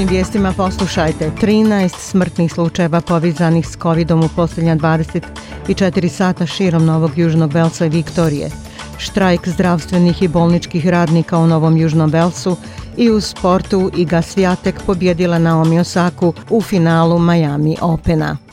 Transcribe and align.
Današnjim 0.00 0.16
vijestima 0.16 0.52
poslušajte 0.52 1.30
13 1.42 1.88
smrtnih 1.98 2.52
slučajeva 2.52 3.00
povezanih 3.00 3.66
s 3.66 3.76
COVID-om 3.76 4.24
u 4.24 4.28
posljednja 4.36 4.76
24 4.76 6.08
sata 6.08 6.46
širom 6.46 6.84
Novog 6.84 7.18
Južnog 7.18 7.52
Velsa 7.52 7.86
i 7.86 7.88
Viktorije. 7.88 8.50
Štrajk 8.98 9.48
zdravstvenih 9.48 10.22
i 10.22 10.28
bolničkih 10.28 10.88
radnika 10.88 11.38
u 11.38 11.46
Novom 11.46 11.76
Južnom 11.76 12.10
Velsu 12.10 12.56
i 12.96 13.10
u 13.10 13.20
sportu 13.20 13.90
Iga 13.96 14.22
Svijatek 14.22 14.82
pobjedila 14.86 15.38
Naomi 15.38 15.80
Osaku 15.80 16.34
u 16.50 16.62
finalu 16.62 17.18
Miami 17.18 17.76
Opena. 17.80 18.49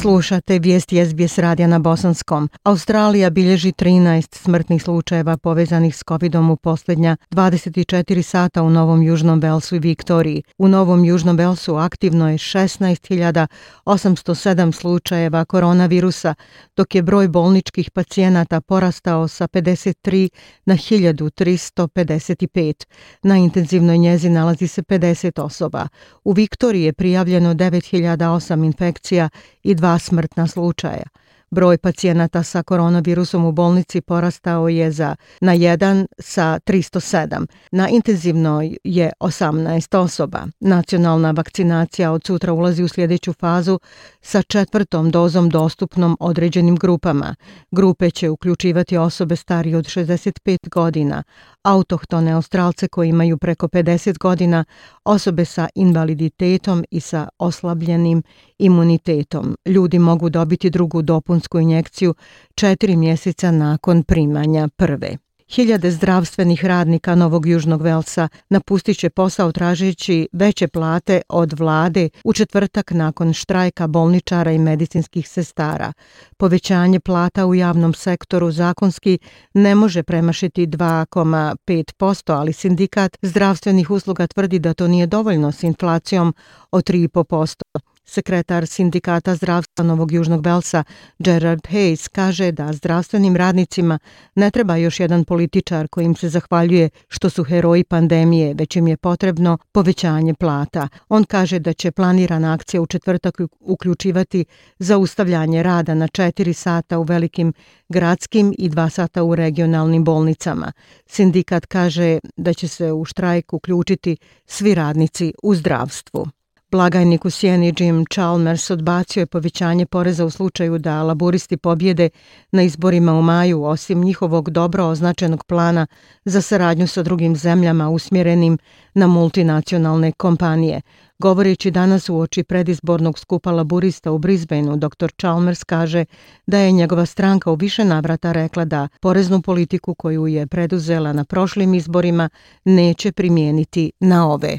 Slušate 0.00 0.58
vijesti 0.58 1.06
SBS 1.06 1.38
radija 1.38 1.68
na 1.68 1.78
Bosanskom. 1.78 2.48
Australija 2.62 3.30
bilježi 3.30 3.72
13 3.72 4.36
smrtnih 4.36 4.82
slučajeva 4.82 5.36
povezanih 5.36 5.96
s 5.96 6.02
COVID-om 6.08 6.50
u 6.50 6.56
posljednja 6.56 7.16
24 7.30 8.22
sata 8.22 8.62
u 8.62 8.70
Novom 8.70 9.02
Južnom 9.02 9.40
Velsu 9.40 9.76
i 9.76 9.78
Viktoriji. 9.78 10.42
U 10.58 10.68
Novom 10.68 11.04
Južnom 11.04 11.36
Velsu 11.36 11.76
aktivno 11.76 12.30
je 12.30 12.38
16.807 12.38 14.72
slučajeva 14.72 15.44
koronavirusa, 15.44 16.34
dok 16.76 16.94
je 16.94 17.02
broj 17.02 17.28
bolničkih 17.28 17.90
pacijenata 17.90 18.60
porastao 18.60 19.28
sa 19.28 19.48
53 19.48 20.28
na 20.64 20.74
1355. 20.74 22.84
Na 23.22 23.36
intenzivnoj 23.36 23.98
njezi 23.98 24.30
nalazi 24.30 24.68
se 24.68 24.82
50 24.82 25.40
osoba. 25.40 25.88
U 26.24 26.32
Viktoriji 26.32 26.82
je 26.82 26.92
prijavljeno 26.92 27.54
9008 27.54 28.64
infekcija 28.64 29.28
i 29.62 29.74
dva 29.90 29.98
smrtna 29.98 30.46
slučaja. 30.46 31.06
Broj 31.52 31.78
pacijenata 31.78 32.42
sa 32.42 32.62
koronavirusom 32.62 33.44
u 33.44 33.52
bolnici 33.52 34.00
porastao 34.00 34.68
je 34.68 34.90
za 34.90 35.16
na 35.40 35.54
1 35.54 36.06
sa 36.18 36.58
307. 36.66 37.46
Na 37.72 37.88
intenzivnoj 37.88 38.76
je 38.84 39.12
18 39.20 39.96
osoba. 39.96 40.46
Nacionalna 40.60 41.30
vakcinacija 41.30 42.12
od 42.12 42.26
sutra 42.26 42.52
ulazi 42.52 42.82
u 42.82 42.88
sljedeću 42.88 43.32
fazu 43.32 43.78
sa 44.20 44.42
četvrtom 44.42 45.10
dozom 45.10 45.48
dostupnom 45.48 46.16
određenim 46.20 46.76
grupama. 46.76 47.34
Grupe 47.70 48.10
će 48.10 48.30
uključivati 48.30 48.96
osobe 48.96 49.36
starije 49.36 49.76
od 49.76 49.84
65 49.84 50.68
godina, 50.68 51.22
autohtone 51.62 52.32
australce 52.32 52.88
koji 52.88 53.08
imaju 53.08 53.38
preko 53.38 53.68
50 53.68 54.18
godina, 54.18 54.64
osobe 55.04 55.44
sa 55.44 55.68
invaliditetom 55.74 56.84
i 56.90 57.00
sa 57.00 57.28
oslabljenim 57.38 58.22
imunitetom. 58.58 59.56
Ljudi 59.66 59.98
mogu 59.98 60.30
dobiti 60.30 60.70
drugu 60.70 61.02
dopunsku 61.02 61.39
injekciju 61.60 62.14
četiri 62.54 62.96
mjeseca 62.96 63.50
nakon 63.50 64.02
primanja 64.02 64.68
prve. 64.76 65.16
Hiljade 65.50 65.90
zdravstvenih 65.90 66.64
radnika 66.64 67.14
Novog 67.14 67.46
Južnog 67.46 67.82
Velsa 67.82 68.28
napustit 68.50 68.98
će 68.98 69.10
posao 69.10 69.52
tražeći 69.52 70.28
veće 70.32 70.68
plate 70.68 71.20
od 71.28 71.52
vlade 71.52 72.08
u 72.24 72.32
četvrtak 72.32 72.90
nakon 72.90 73.32
štrajka 73.32 73.86
bolničara 73.86 74.52
i 74.52 74.58
medicinskih 74.58 75.28
sestara. 75.28 75.92
Povećanje 76.36 77.00
plata 77.00 77.46
u 77.46 77.54
javnom 77.54 77.94
sektoru 77.94 78.50
zakonski 78.50 79.18
ne 79.54 79.74
može 79.74 80.02
premašiti 80.02 80.66
2,5%, 80.66 82.32
ali 82.32 82.52
sindikat 82.52 83.16
zdravstvenih 83.22 83.90
usluga 83.90 84.26
tvrdi 84.26 84.58
da 84.58 84.74
to 84.74 84.88
nije 84.88 85.06
dovoljno 85.06 85.52
s 85.52 85.62
inflacijom 85.62 86.34
od 86.70 86.84
3,5%. 86.90 87.89
Sekretar 88.04 88.66
sindikata 88.66 89.34
zdravstva 89.34 89.84
Novog 89.84 90.12
Južnog 90.12 90.42
Belsa 90.42 90.84
Gerard 91.18 91.60
Hayes 91.70 92.08
kaže 92.08 92.52
da 92.52 92.72
zdravstvenim 92.72 93.36
radnicima 93.36 93.98
ne 94.34 94.50
treba 94.50 94.76
još 94.76 95.00
jedan 95.00 95.24
političar 95.24 95.88
kojim 95.88 96.14
se 96.14 96.28
zahvaljuje 96.28 96.88
što 97.08 97.30
su 97.30 97.44
heroji 97.44 97.84
pandemije, 97.84 98.54
već 98.54 98.76
im 98.76 98.88
je 98.88 98.96
potrebno 98.96 99.58
povećanje 99.72 100.34
plata. 100.34 100.88
On 101.08 101.24
kaže 101.24 101.58
da 101.58 101.72
će 101.72 101.90
planirana 101.90 102.52
akcija 102.52 102.82
u 102.82 102.86
četvrtak 102.86 103.40
uključivati 103.60 104.44
zaustavljanje 104.78 105.62
rada 105.62 105.94
na 105.94 106.08
4 106.08 106.52
sata 106.52 106.98
u 106.98 107.02
velikim 107.02 107.52
gradskim 107.88 108.54
i 108.58 108.70
2 108.70 108.90
sata 108.90 109.22
u 109.22 109.34
regionalnim 109.34 110.04
bolnicama. 110.04 110.72
Sindikat 111.06 111.66
kaže 111.66 112.18
da 112.36 112.54
će 112.54 112.68
se 112.68 112.92
u 112.92 113.04
štrajk 113.04 113.52
uključiti 113.52 114.16
svi 114.46 114.74
radnici 114.74 115.34
u 115.42 115.54
zdravstvu. 115.54 116.26
Blagajnik 116.72 117.24
u 117.24 117.30
Sjeni 117.30 117.74
Jim 117.78 118.04
Chalmers 118.12 118.70
odbacio 118.70 119.20
je 119.20 119.26
povećanje 119.26 119.86
poreza 119.86 120.24
u 120.24 120.30
slučaju 120.30 120.78
da 120.78 121.02
laboristi 121.02 121.56
pobjede 121.56 122.08
na 122.52 122.62
izborima 122.62 123.14
u 123.14 123.22
maju, 123.22 123.64
osim 123.64 124.04
njihovog 124.04 124.50
dobro 124.50 124.86
označenog 124.86 125.44
plana 125.44 125.86
za 126.24 126.40
saradnju 126.42 126.86
sa 126.86 127.02
drugim 127.02 127.36
zemljama 127.36 127.88
usmjerenim 127.88 128.58
na 128.94 129.06
multinacionalne 129.06 130.12
kompanije. 130.12 130.80
Govoreći 131.18 131.70
danas 131.70 132.08
u 132.08 132.18
oči 132.18 132.42
predizbornog 132.42 133.18
skupa 133.18 133.52
laburista 133.52 134.12
u 134.12 134.18
Brisbaneu, 134.18 134.76
dr. 134.76 135.10
Chalmers 135.18 135.64
kaže 135.64 136.04
da 136.46 136.58
je 136.58 136.72
njegova 136.72 137.06
stranka 137.06 137.50
u 137.50 137.54
više 137.54 137.84
navrata 137.84 138.32
rekla 138.32 138.64
da 138.64 138.88
poreznu 139.00 139.42
politiku 139.42 139.94
koju 139.94 140.26
je 140.26 140.46
preduzela 140.46 141.12
na 141.12 141.24
prošlim 141.24 141.74
izborima 141.74 142.28
neće 142.64 143.12
primijeniti 143.12 143.92
na 144.00 144.32
ove. 144.32 144.58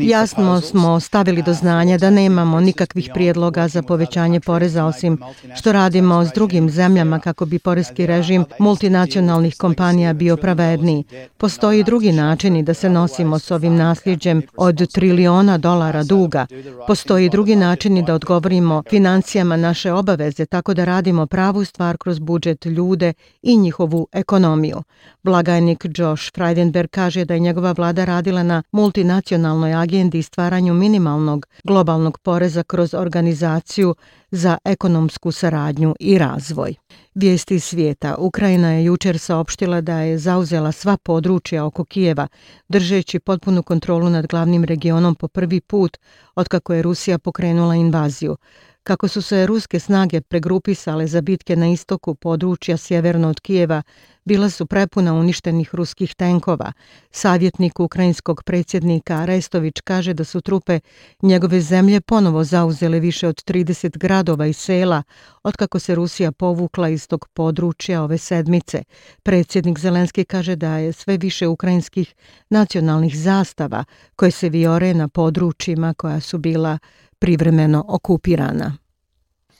Jasno 0.00 0.60
smo 0.60 1.00
stavili 1.00 1.42
do 1.42 1.54
znanja 1.54 1.98
da 1.98 2.10
nemamo 2.10 2.60
nikakvih 2.60 3.10
prijedloga 3.14 3.68
za 3.68 3.82
povećanje 3.82 4.40
poreza 4.40 4.84
osim 4.84 5.18
što 5.56 5.72
radimo 5.72 6.24
s 6.24 6.32
drugim 6.32 6.70
zemljama 6.70 7.18
kako 7.18 7.46
bi 7.46 7.58
porezki 7.58 8.06
režim 8.06 8.44
multinacionalnih 8.58 9.56
kompanija 9.56 10.12
bio 10.12 10.36
pravedniji. 10.36 11.04
Postoji 11.36 11.84
drugi 11.84 12.12
načini 12.12 12.62
da 12.62 12.74
se 12.74 12.90
nosimo 12.90 13.38
s 13.38 13.50
ovim 13.50 13.76
nasljeđem 13.76 14.42
od 14.56 14.92
triliona 14.92 15.58
dolara 15.58 16.02
duga. 16.02 16.46
Postoji 16.86 17.28
drugi 17.28 17.56
načini 17.56 18.02
da 18.02 18.14
odgovorimo 18.14 18.82
financijama 18.90 19.56
naše 19.56 19.92
obaveze 19.92 20.46
tako 20.46 20.74
da 20.74 20.84
radimo 20.84 21.26
pravu 21.26 21.64
stvar 21.64 21.96
kroz 21.96 22.18
budžet 22.18 22.66
ljude 22.66 23.12
i 23.42 23.56
njihovu 23.56 24.08
ekonomiju. 24.12 24.82
Blagajnik 25.22 25.86
Josh 25.96 26.32
Freidenberg 26.34 26.90
kaže 26.90 27.24
da 27.24 27.34
je 27.34 27.40
njegova 27.40 27.72
vlada 27.72 28.03
radila 28.04 28.42
na 28.42 28.62
multinacionalnoj 28.72 29.74
agendi 29.74 30.18
i 30.18 30.22
stvaranju 30.22 30.74
minimalnog 30.74 31.46
globalnog 31.64 32.18
poreza 32.18 32.62
kroz 32.62 32.94
organizaciju 32.94 33.94
za 34.30 34.58
ekonomsku 34.64 35.32
saradnju 35.32 35.94
i 36.00 36.18
razvoj. 36.18 36.74
Vijesti 37.14 37.60
svijeta. 37.60 38.16
Ukrajina 38.18 38.72
je 38.72 38.84
jučer 38.84 39.18
saopštila 39.18 39.80
da 39.80 39.98
je 39.98 40.18
zauzela 40.18 40.72
sva 40.72 40.96
područja 40.96 41.64
oko 41.64 41.84
Kijeva, 41.84 42.28
držeći 42.68 43.18
potpunu 43.18 43.62
kontrolu 43.62 44.10
nad 44.10 44.26
glavnim 44.26 44.64
regionom 44.64 45.14
po 45.14 45.28
prvi 45.28 45.60
put 45.60 45.96
otkako 46.34 46.74
je 46.74 46.82
Rusija 46.82 47.18
pokrenula 47.18 47.74
invaziju. 47.74 48.36
Kako 48.84 49.08
su 49.08 49.22
se 49.22 49.46
ruske 49.46 49.80
snage 49.80 50.20
pregrupisale 50.20 51.06
za 51.06 51.20
bitke 51.20 51.56
na 51.56 51.66
istoku 51.66 52.14
područja 52.14 52.76
sjeverno 52.76 53.28
od 53.28 53.40
Kijeva, 53.40 53.82
bila 54.24 54.50
su 54.50 54.66
prepuna 54.66 55.14
uništenih 55.14 55.74
ruskih 55.74 56.14
tenkova. 56.14 56.72
Savjetnik 57.10 57.80
ukrajinskog 57.80 58.42
predsjednika 58.42 59.14
Arestović 59.14 59.80
kaže 59.80 60.14
da 60.14 60.24
su 60.24 60.40
trupe 60.40 60.80
njegove 61.22 61.60
zemlje 61.60 62.00
ponovo 62.00 62.44
zauzele 62.44 63.00
više 63.00 63.28
od 63.28 63.44
30 63.44 63.98
gradova 63.98 64.46
i 64.46 64.52
sela, 64.52 65.02
otkako 65.42 65.78
se 65.78 65.94
Rusija 65.94 66.32
povukla 66.32 66.88
iz 66.88 67.08
tog 67.08 67.28
područja 67.34 68.02
ove 68.02 68.18
sedmice. 68.18 68.82
Predsjednik 69.22 69.78
Zelenski 69.78 70.24
kaže 70.24 70.56
da 70.56 70.76
je 70.76 70.92
sve 70.92 71.16
više 71.16 71.48
ukrajinskih 71.48 72.14
nacionalnih 72.50 73.18
zastava 73.18 73.84
koje 74.16 74.30
se 74.30 74.48
viore 74.48 74.94
na 74.94 75.08
područjima 75.08 75.94
koja 75.94 76.20
su 76.20 76.38
bila 76.38 76.78
privremeno 77.18 77.84
okupirana. 77.88 78.83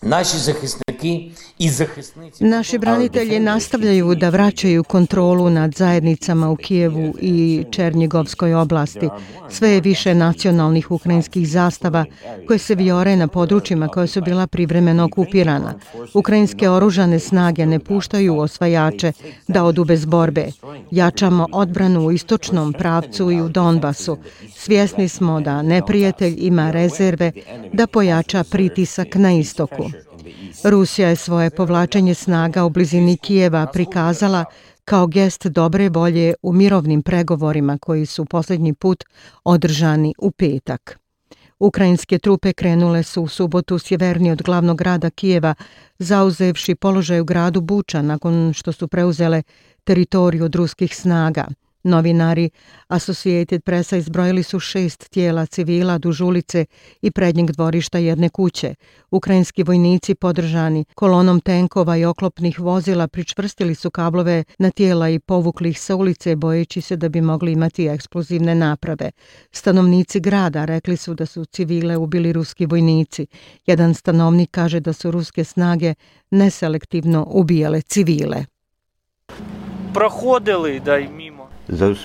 Naši 0.04 0.38
zahisniki 0.38 1.30
i 1.58 1.70
zahisnici... 1.70 2.44
Naši 2.44 2.78
branitelji 2.78 3.40
nastavljaju 3.40 4.14
da 4.14 4.28
vraćaju 4.28 4.84
kontrolu 4.84 5.50
nad 5.50 5.74
zajednicama 5.74 6.50
u 6.50 6.56
Kijevu 6.56 7.14
i 7.20 7.64
Černjegovskoj 7.70 8.54
oblasti. 8.54 9.08
Sve 9.50 9.70
je 9.70 9.80
više 9.80 10.14
nacionalnih 10.14 10.90
ukrajinskih 10.90 11.48
zastava 11.48 12.04
koje 12.46 12.58
se 12.58 12.74
viore 12.74 13.16
na 13.16 13.28
područjima 13.28 13.88
koje 13.88 14.06
su 14.06 14.20
bila 14.20 14.46
privremeno 14.46 15.04
okupirana. 15.04 15.74
Ukrajinske 16.14 16.70
oružane 16.70 17.18
snage 17.18 17.66
ne 17.66 17.78
puštaju 17.78 18.38
osvajače 18.38 19.12
da 19.48 19.64
odu 19.64 19.84
bez 19.84 20.04
borbe. 20.04 20.46
Jačamo 20.90 21.48
odbranu 21.52 22.06
u 22.06 22.12
istočnom 22.12 22.72
pravcu 22.72 23.30
i 23.30 23.40
u 23.40 23.48
Donbasu. 23.48 24.18
Svjesni 24.56 25.08
smo 25.08 25.40
da 25.40 25.62
neprijatelj 25.62 26.34
ima 26.38 26.70
rezerve 26.70 27.32
da 27.72 27.86
pojača 27.86 28.44
pritisak 28.44 29.14
na 29.14 29.32
istoku. 29.32 29.90
Rusija 30.64 31.08
je 31.08 31.16
svoje 31.16 31.50
povlačenje 31.50 32.14
snaga 32.14 32.64
u 32.64 32.70
blizini 32.70 33.16
Kijeva 33.16 33.66
prikazala 33.66 34.44
kao 34.84 35.06
gest 35.06 35.46
dobre 35.46 35.88
volje 35.88 36.34
u 36.42 36.52
mirovnim 36.52 37.02
pregovorima 37.02 37.78
koji 37.78 38.06
su 38.06 38.24
posljednji 38.24 38.74
put 38.74 39.04
održani 39.44 40.14
u 40.18 40.30
petak. 40.30 40.98
Ukrajinske 41.58 42.18
trupe 42.18 42.52
krenule 42.52 43.02
su 43.02 43.22
u 43.22 43.28
subotu 43.28 43.78
sjeverni 43.78 44.30
od 44.30 44.42
glavnog 44.42 44.78
grada 44.78 45.10
Kijeva, 45.10 45.54
zauzevši 45.98 46.74
položaj 46.74 47.20
u 47.20 47.24
gradu 47.24 47.60
Buča 47.60 48.02
nakon 48.02 48.52
što 48.54 48.72
su 48.72 48.88
preuzele 48.88 49.42
teritoriju 49.84 50.44
od 50.44 50.54
ruskih 50.54 50.96
snaga– 50.96 51.46
Novinari 51.84 52.50
Associated 52.88 53.62
Pressa 53.62 53.96
izbrojili 53.96 54.42
su 54.42 54.60
šest 54.60 55.10
tijela 55.10 55.46
civila 55.46 55.98
duž 55.98 56.20
ulice 56.20 56.66
i 57.02 57.10
prednjeg 57.10 57.50
dvorišta 57.50 57.98
jedne 57.98 58.28
kuće. 58.28 58.74
Ukrajinski 59.10 59.62
vojnici 59.62 60.14
podržani 60.14 60.84
kolonom 60.94 61.40
tenkova 61.40 61.96
i 61.96 62.04
oklopnih 62.04 62.60
vozila 62.60 63.08
pričvrstili 63.08 63.74
su 63.74 63.90
kablove 63.90 64.44
na 64.58 64.70
tijela 64.70 65.08
i 65.08 65.18
povukli 65.18 65.68
ih 65.68 65.80
sa 65.80 65.96
ulice 65.96 66.36
bojeći 66.36 66.80
se 66.80 66.96
da 66.96 67.08
bi 67.08 67.20
mogli 67.20 67.52
imati 67.52 67.86
eksplozivne 67.86 68.54
naprave. 68.54 69.10
Stanovnici 69.52 70.20
grada 70.20 70.64
rekli 70.64 70.96
su 70.96 71.14
da 71.14 71.26
su 71.26 71.44
civile 71.44 71.96
ubili 71.96 72.32
ruski 72.32 72.66
vojnici. 72.66 73.26
Jedan 73.66 73.94
stanovnik 73.94 74.50
kaže 74.50 74.80
da 74.80 74.92
su 74.92 75.10
ruske 75.10 75.44
snage 75.44 75.94
neselektivno 76.30 77.26
ubijale 77.30 77.82
civile. 77.82 78.44
Prohodili 79.94 80.80
da 80.80 80.98
im 80.98 81.20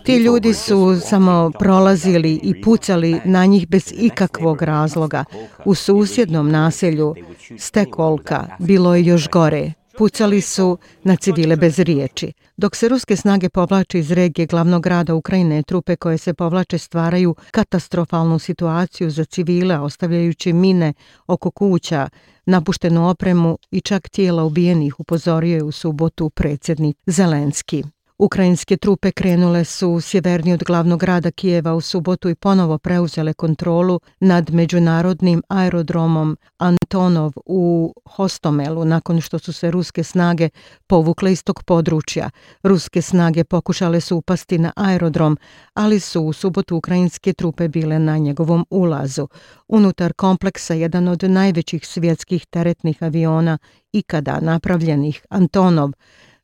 Ti 0.03 0.17
ljudi 0.17 0.53
su 0.53 0.99
samo 1.01 1.51
prolazili 1.59 2.39
i 2.43 2.61
pucali 2.61 3.21
na 3.25 3.45
njih 3.45 3.67
bez 3.67 3.93
ikakvog 3.97 4.61
razloga. 4.61 5.25
U 5.65 5.75
susjednom 5.75 6.51
naselju 6.51 7.15
Stekolka 7.57 8.47
bilo 8.59 8.95
je 8.95 9.05
još 9.05 9.29
gore. 9.29 9.73
Pucali 9.97 10.41
su 10.41 10.77
na 11.03 11.15
civile 11.15 11.55
bez 11.55 11.79
riječi. 11.79 12.33
Dok 12.57 12.75
se 12.75 12.89
ruske 12.89 13.15
snage 13.15 13.49
povlače 13.49 13.99
iz 13.99 14.11
regije 14.11 14.45
glavnog 14.45 14.83
grada 14.83 15.15
Ukrajine, 15.15 15.63
trupe 15.63 15.95
koje 15.95 16.17
se 16.17 16.33
povlače 16.33 16.77
stvaraju 16.77 17.35
katastrofalnu 17.51 18.39
situaciju 18.39 19.09
za 19.09 19.25
civile, 19.25 19.79
ostavljajući 19.79 20.53
mine 20.53 20.93
oko 21.27 21.51
kuća, 21.51 22.09
napuštenu 22.45 23.09
opremu 23.09 23.57
i 23.71 23.81
čak 23.81 24.09
tijela 24.09 24.43
ubijenih, 24.43 24.99
upozorio 24.99 25.55
je 25.55 25.63
u 25.63 25.71
subotu 25.71 26.29
predsjednik 26.29 26.97
Zelenski. 27.05 27.83
Ukrajinske 28.21 28.77
trupe 28.77 29.11
krenule 29.11 29.65
su 29.65 30.01
sjeverni 30.01 30.53
od 30.53 30.63
glavnog 30.63 30.99
grada 30.99 31.31
Kijeva 31.31 31.73
u 31.73 31.81
subotu 31.81 32.29
i 32.29 32.35
ponovo 32.35 32.77
preuzele 32.77 33.33
kontrolu 33.33 33.99
nad 34.19 34.53
međunarodnim 34.53 35.43
aerodromom 35.47 36.37
Antonov 36.57 37.33
u 37.45 37.93
Hostomelu 38.05 38.85
nakon 38.85 39.21
što 39.21 39.39
su 39.39 39.53
se 39.53 39.71
ruske 39.71 40.03
snage 40.03 40.49
povukle 40.87 41.31
iz 41.31 41.43
tog 41.43 41.63
područja. 41.63 42.29
Ruske 42.63 43.01
snage 43.01 43.43
pokušale 43.43 44.01
su 44.01 44.17
upasti 44.17 44.57
na 44.57 44.71
aerodrom, 44.75 45.37
ali 45.73 45.99
su 45.99 46.21
u 46.21 46.33
subotu 46.33 46.75
ukrajinske 46.77 47.33
trupe 47.33 47.67
bile 47.67 47.99
na 47.99 48.17
njegovom 48.17 48.65
ulazu. 48.69 49.27
Unutar 49.67 50.13
kompleksa 50.13 50.73
jedan 50.73 51.07
od 51.07 51.23
najvećih 51.23 51.87
svjetskih 51.87 52.45
teretnih 52.45 53.03
aviona 53.03 53.57
ikada 53.91 54.39
napravljenih 54.39 55.25
Antonov 55.29 55.91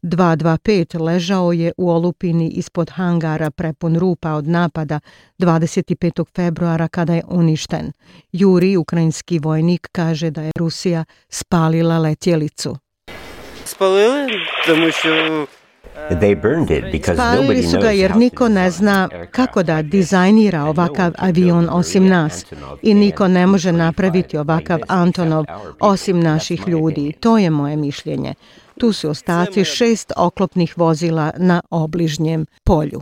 225 0.05 1.01
ležao 1.01 1.53
je 1.53 1.71
u 1.77 1.89
olupini 1.89 2.49
ispod 2.49 2.89
hangara 2.89 3.51
prepun 3.51 3.97
rupa 3.97 4.33
od 4.33 4.47
napada 4.47 4.99
25. 5.39 6.25
februara 6.35 6.87
kada 6.87 7.13
je 7.13 7.23
uništen. 7.27 7.91
Juri, 8.31 8.77
ukrajinski 8.77 9.39
vojnik, 9.39 9.89
kaže 9.91 10.29
da 10.29 10.41
je 10.41 10.51
Rusija 10.59 11.05
spalila 11.29 11.99
letjelicu. 11.99 12.77
Spalili? 13.65 14.31
Zato 14.67 14.91
što 14.91 15.45
Spalili 17.13 17.63
su 17.63 17.79
ga 17.81 17.91
jer 17.91 18.15
niko 18.15 18.49
ne 18.49 18.71
zna 18.71 19.09
kako 19.31 19.63
da 19.63 19.81
dizajnira 19.81 20.63
ovakav 20.63 21.11
avion 21.17 21.69
osim 21.71 22.07
nas 22.07 22.45
i 22.81 22.93
niko 22.93 23.27
ne 23.27 23.47
može 23.47 23.71
napraviti 23.71 24.37
ovakav 24.37 24.79
Antonov 24.87 25.45
osim 25.79 26.19
naših 26.19 26.67
ljudi. 26.67 27.13
To 27.19 27.37
je 27.37 27.49
moje 27.49 27.75
mišljenje. 27.75 28.33
Tu 28.77 28.93
su 28.93 29.09
ostaci 29.09 29.65
šest 29.65 30.11
oklopnih 30.17 30.77
vozila 30.77 31.31
na 31.37 31.61
obližnjem 31.69 32.45
polju. 32.63 33.01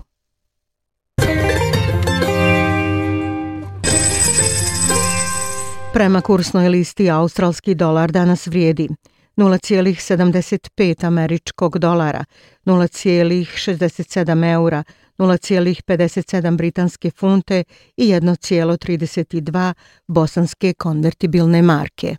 Prema 5.94 6.22
kursnoj 6.22 6.70
listi 6.70 7.10
australski 7.10 7.75
dolar 7.75 8.12
danas 8.12 8.48
vrijedi 8.48 8.90
0,75 9.38 11.06
američkog 11.06 11.80
dolara, 11.80 12.25
0,67 12.66 14.54
eura, 14.54 14.84
0,57 15.18 16.58
britanske 16.58 17.12
funte 17.12 17.64
i 17.98 18.08
1,32 18.08 19.74
bosanske 20.08 20.74
konvertibilne 20.74 21.62
marke. 21.62 22.16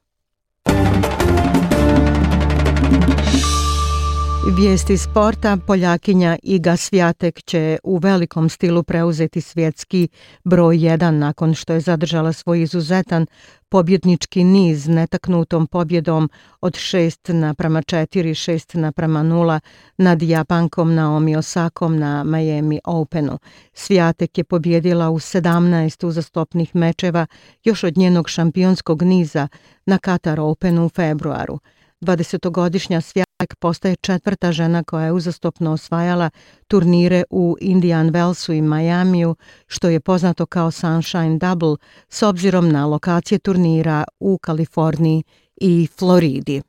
Vijesti 4.52 4.96
sporta, 4.96 5.56
Poljakinja 5.66 6.36
Iga 6.42 6.76
Svjatek 6.76 7.42
će 7.42 7.78
u 7.82 7.98
velikom 7.98 8.48
stilu 8.48 8.82
preuzeti 8.82 9.40
svjetski 9.40 10.08
broj 10.44 10.76
1 10.76 11.10
nakon 11.10 11.54
što 11.54 11.72
je 11.72 11.80
zadržala 11.80 12.32
svoj 12.32 12.62
izuzetan 12.62 13.26
pobjednički 13.68 14.44
niz 14.44 14.88
netaknutom 14.88 15.66
pobjedom 15.66 16.30
od 16.60 16.72
6 16.72 17.32
naprama 17.32 17.82
4, 17.82 18.06
6 18.06 18.76
naprama 18.76 19.20
0 19.20 19.60
nad 19.96 20.22
Japankom 20.22 20.94
Naomi 20.94 21.36
Osakom 21.36 21.98
na 21.98 22.24
Miami 22.24 22.80
Openu. 22.84 23.38
Svijatek 23.72 24.38
je 24.38 24.44
pobjedila 24.44 25.10
u 25.10 25.18
17 25.18 26.06
uzastopnih 26.06 26.74
mečeva 26.74 27.26
još 27.64 27.84
od 27.84 27.98
njenog 27.98 28.28
šampionskog 28.28 29.02
niza 29.02 29.48
na 29.86 29.98
Qatar 29.98 30.40
Openu 30.40 30.86
u 30.86 30.88
februaru. 30.88 31.58
20-godišnja 32.00 33.00
Svijatek 33.00 33.33
postaje 33.58 33.96
četvrta 33.96 34.52
žena 34.52 34.82
koja 34.82 35.04
je 35.04 35.12
uzastopno 35.12 35.72
osvajala 35.72 36.30
turnire 36.68 37.24
u 37.30 37.56
Indian 37.60 38.10
Wellsu 38.10 38.52
i 38.52 38.62
Majamiju, 38.62 39.36
što 39.66 39.88
je 39.88 40.00
poznato 40.00 40.46
kao 40.46 40.70
Sunshine 40.70 41.38
Double, 41.38 41.76
s 42.08 42.22
obzirom 42.22 42.68
na 42.68 42.86
lokacije 42.86 43.38
turnira 43.38 44.04
u 44.20 44.38
Kaliforniji 44.38 45.22
i 45.56 45.88
Floridi. 45.98 46.62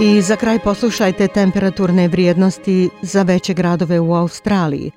I 0.00 0.22
za 0.22 0.36
kraj 0.36 0.58
poslušajte 0.58 1.28
temperaturne 1.28 2.08
vrijednosti 2.08 2.90
za 3.02 3.22
veće 3.22 3.54
gradove 3.54 4.00
u 4.00 4.14
Australiji 4.14 4.90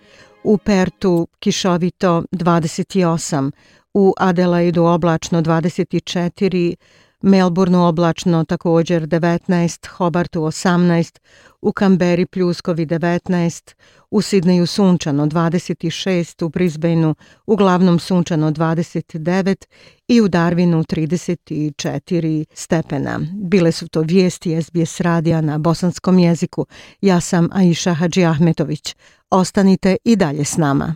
u 0.45 0.57
Pertu 0.57 1.27
kišovito 1.39 2.23
28, 2.31 3.51
u 3.95 4.13
Adelaidu 4.17 4.83
oblačno 4.83 5.41
24, 5.41 6.75
Melbourneu 7.21 7.81
oblačno 7.81 8.43
također 8.43 9.07
19, 9.07 9.87
Hobartu 9.87 10.41
18, 10.41 11.19
u 11.61 11.71
Kamberi 11.71 12.25
pljuskovi 12.25 12.85
19, 12.85 13.73
u 14.11 14.21
Sidneju 14.21 14.67
sunčano 14.67 15.25
26, 15.25 16.45
u 16.45 16.49
Brisbaneu 16.49 17.15
uglavnom 17.45 17.99
sunčano 17.99 18.51
29 18.51 19.65
i 20.07 20.21
u 20.21 20.27
Darwinu 20.27 20.83
34 20.83 22.45
stepena. 22.53 23.19
Bile 23.33 23.71
su 23.71 23.87
to 23.87 24.01
vijesti 24.01 24.61
SBS 24.61 25.01
radija 25.01 25.41
na 25.41 25.57
bosanskom 25.57 26.19
jeziku. 26.19 26.65
Ja 27.01 27.21
sam 27.21 27.49
Aisha 27.51 27.93
Hadži 27.93 28.25
Ahmetović. 28.25 28.95
Ostanite 29.29 29.97
i 30.03 30.15
dalje 30.15 30.45
s 30.45 30.57
nama. 30.57 30.95